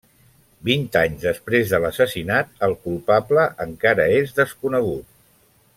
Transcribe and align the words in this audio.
Vint 0.69 0.87
anys 1.01 1.25
després 1.25 1.73
de 1.75 1.81
l’assassinat 1.83 2.65
el 2.69 2.73
culpable 2.87 3.47
encara 3.69 4.09
és 4.25 4.35
desconegut. 4.43 5.13